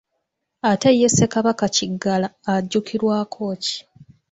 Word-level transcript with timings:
Ate 0.71 0.89
ye 0.99 1.07
Ssekabaka 1.11 1.65
Kiggala 1.75 2.27
ajjukirwako 2.53 3.43
ki? 3.63 3.77